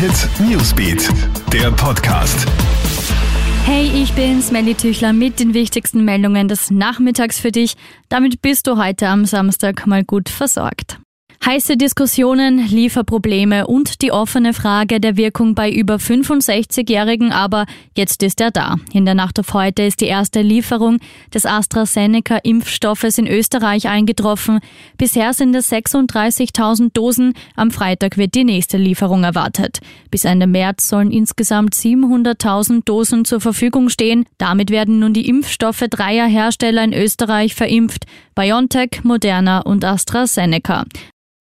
Hit 0.00 0.30
Newsbeat, 0.40 1.10
der 1.52 1.70
Podcast. 1.72 2.48
Hey, 3.66 3.84
ich 4.02 4.14
bin's, 4.14 4.50
Melly 4.50 4.74
Tüchler 4.74 5.12
mit 5.12 5.38
den 5.38 5.52
wichtigsten 5.52 6.06
Meldungen 6.06 6.48
des 6.48 6.70
Nachmittags 6.70 7.38
für 7.38 7.52
dich. 7.52 7.76
Damit 8.08 8.40
bist 8.40 8.66
du 8.66 8.78
heute 8.78 9.08
am 9.08 9.26
Samstag 9.26 9.86
mal 9.86 10.02
gut 10.02 10.30
versorgt. 10.30 10.99
Heiße 11.50 11.78
Diskussionen, 11.78 12.58
Lieferprobleme 12.68 13.66
und 13.66 14.02
die 14.02 14.12
offene 14.12 14.52
Frage 14.52 15.00
der 15.00 15.16
Wirkung 15.16 15.54
bei 15.54 15.72
über 15.72 15.96
65-Jährigen, 15.96 17.32
aber 17.32 17.64
jetzt 17.96 18.22
ist 18.22 18.42
er 18.42 18.50
da. 18.50 18.76
In 18.92 19.06
der 19.06 19.14
Nacht 19.14 19.40
auf 19.40 19.54
heute 19.54 19.82
ist 19.82 20.02
die 20.02 20.06
erste 20.06 20.42
Lieferung 20.42 20.98
des 21.32 21.46
AstraZeneca-Impfstoffes 21.46 23.18
in 23.18 23.26
Österreich 23.26 23.88
eingetroffen. 23.88 24.60
Bisher 24.98 25.32
sind 25.32 25.54
es 25.56 25.72
36.000 25.72 26.90
Dosen. 26.92 27.32
Am 27.56 27.70
Freitag 27.70 28.18
wird 28.18 28.34
die 28.34 28.44
nächste 28.44 28.76
Lieferung 28.76 29.24
erwartet. 29.24 29.80
Bis 30.10 30.26
Ende 30.26 30.46
März 30.46 30.88
sollen 30.90 31.10
insgesamt 31.10 31.74
700.000 31.74 32.84
Dosen 32.84 33.24
zur 33.24 33.40
Verfügung 33.40 33.88
stehen. 33.88 34.26
Damit 34.36 34.70
werden 34.70 34.98
nun 34.98 35.14
die 35.14 35.26
Impfstoffe 35.28 35.84
dreier 35.88 36.26
Hersteller 36.26 36.84
in 36.84 36.92
Österreich 36.92 37.54
verimpft. 37.54 38.04
BioNTech, 38.34 39.00
Moderna 39.04 39.62
und 39.62 39.86
AstraZeneca. 39.86 40.84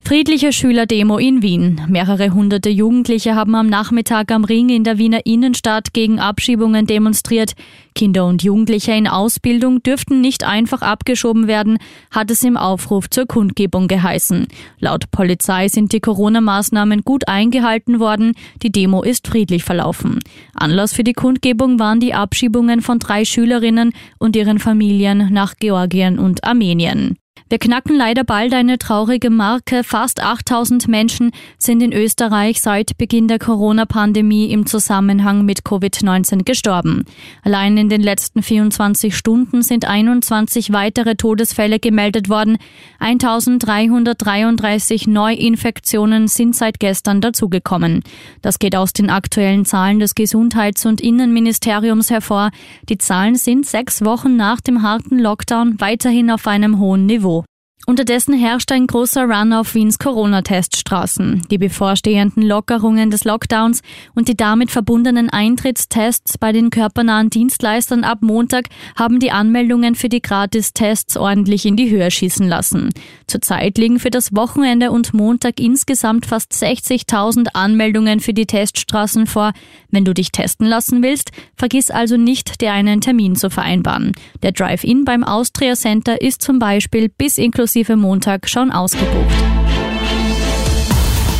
Friedliche 0.09 0.52
Schülerdemo 0.52 1.20
in 1.20 1.44
Wien. 1.44 1.81
Mehrere 1.88 2.34
hunderte 2.34 2.72
Jugendliche 2.72 3.36
haben 3.36 3.54
am 3.54 3.68
Nachmittag 3.68 4.32
am 4.32 4.44
Ring 4.44 4.70
in 4.70 4.84
der 4.84 4.98
Wiener 4.98 5.23
Innenstadt 5.27 5.94
gegen 5.94 6.20
Abschiebungen 6.20 6.88
demonstriert. 6.88 7.54
Kinder 7.94 8.26
und 8.26 8.41
Jugendliche 8.41 8.91
in 8.94 9.08
Ausbildung 9.08 9.84
dürften 9.84 10.20
nicht 10.20 10.44
einfach 10.44 10.82
abgeschoben 10.82 11.45
werden, 11.45 11.77
hat 12.09 12.32
es 12.32 12.44
im 12.44 12.58
Aufruf 12.58 13.08
zur 13.08 13.27
Kundgebung 13.27 13.88
geheißen. 13.88 14.48
Laut 14.80 15.12
Polizei 15.12 15.68
sind 15.68 15.94
die 15.94 15.99
Corona-Maßnahmen 15.99 17.04
gut 17.04 17.27
eingehalten 17.27 17.99
worden. 17.99 18.34
Die 18.63 18.71
Demo 18.71 19.04
ist 19.04 19.27
friedlich 19.27 19.63
verlaufen. 19.63 20.21
Anlass 20.55 20.91
für 20.91 21.04
die 21.04 21.13
Kundgebung 21.13 21.77
waren 21.77 21.99
die 21.99 22.15
Abschiebungen 22.15 22.82
von 22.82 22.98
drei 22.98 23.26
Schülerinnen 23.26 23.93
und 24.18 24.35
ihren 24.35 24.57
Familien 24.57 25.32
nach 25.32 25.57
Georgien 25.57 26.18
und 26.18 26.43
Armenien. 26.43 27.20
Wir 27.52 27.58
knacken 27.58 27.96
leider 27.96 28.24
bald 28.24 28.54
eine 28.54 28.78
traurige 28.78 29.32
Marke. 29.32 29.84
Fast 29.84 30.22
8000 30.22 30.88
Menschen 30.88 31.32
sind 31.58 31.82
in 31.82 31.92
Österreich 31.92 32.62
seit 32.62 32.96
Beginn 33.00 33.28
der 33.28 33.40
Corona-Pandemie 33.40 34.52
im 34.52 34.68
Zusammenhang 34.68 35.46
mit 35.46 35.62
Covid-19 35.62 36.44
gestorben. 36.44 37.05
Allein 37.42 37.76
in 37.77 37.90
den 37.90 38.02
letzten 38.02 38.44
24 38.44 39.18
Stunden 39.18 39.64
sind 39.64 39.86
21 39.86 40.74
weitere 40.74 41.16
Todesfälle 41.16 41.80
gemeldet 41.80 42.30
worden. 42.30 42.60
1333 43.00 45.08
Neuinfektionen 45.08 46.27
sind 46.27 46.55
seit 46.55 46.80
gestern 46.80 47.20
dazugekommen. 47.20 48.04
Das 48.44 48.60
geht 48.60 48.76
aus 48.76 48.94
den 48.94 49.10
aktuellen 49.10 49.66
Zahlen 49.66 49.98
des 49.98 50.14
Gesundheits- 50.14 50.86
und 50.86 51.02
Innenministeriums 51.02 52.12
hervor. 52.12 52.52
Die 52.90 53.00
Zahlen 53.00 53.34
sind 53.34 53.66
sechs 53.66 54.05
Wochen 54.05 54.36
nach 54.36 54.62
dem 54.62 54.84
harten 54.84 55.18
Lockdown 55.18 55.82
weiterhin 55.82 56.30
auf 56.30 56.46
einem 56.46 56.77
hohen 56.77 57.08
Niveau. 57.08 57.38
Unterdessen 57.85 58.35
herrscht 58.35 58.72
ein 58.72 58.85
großer 58.85 59.24
Run 59.24 59.54
auf 59.54 59.74
Wiens 59.74 59.98
Corona-Teststraßen. 59.98 61.44
Die 61.49 61.58
bevorstehenden 61.58 62.44
Lockerungen 62.44 63.10
des 63.10 63.24
Lockdowns 63.24 63.82
und 64.13 64.28
die 64.28 64.38
damit 64.38 64.69
verbundenen 64.69 65.30
Eintrittstests 65.30 66.38
bei 66.38 66.52
den 66.52 66.69
körpernahen 66.69 67.30
Dienstleistern 67.30 68.03
ab 68.03 68.19
Montag 68.22 68.66
haben 68.96 69.19
die 69.19 69.31
Anmeldungen 69.31 69.96
für 69.96 70.09
die 70.09 70.22
Gratistests 70.22 71.18
ordentlich 71.18 71.66
in 71.66 71.78
die 71.78 71.90
Höhe 71.90 72.12
schießen 72.12 72.47
lassen. 72.47 72.90
Zurzeit 73.28 73.78
liegen 73.78 74.00
für 74.00 74.12
das 74.12 74.36
Wochenende 74.36 74.91
und 74.91 75.14
Montag 75.14 75.59
insgesamt 75.59 76.25
fast 76.25 76.52
60.000 76.52 77.47
Anmeldungen 77.53 78.19
für 78.19 78.34
die 78.34 78.46
Teststraßen 78.46 79.25
vor. 79.25 79.53
Wenn 79.90 80.06
du 80.06 80.14
dich 80.14 80.31
testen 80.31 80.68
lassen 80.68 81.02
willst, 81.02 81.31
vergiss 81.56 81.90
also 81.90 82.18
nicht, 82.18 82.62
dir 82.62 82.74
einen 82.74 83.02
Termin 83.02 83.36
zu 83.36 83.50
vereinbaren. 83.50 84.12
Der 84.44 84.52
Drive-In 84.52 85.06
beim 85.06 85.24
Austria 85.24 85.76
Center 85.76 86.22
ist 86.22 86.44
zum 86.44 86.59
Beispiel 86.59 87.09
bis 87.09 87.38
inklusive 87.40 87.69
inklusive 87.69 87.97
Montag 87.97 88.50
schon 88.50 88.72
ausgebucht. 88.72 89.35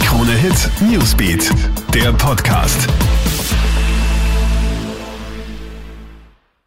Krone 0.06 0.34
Hit 0.34 0.69
Newsbeat, 0.79 1.50
der 1.91 2.13
Podcast. 2.13 2.88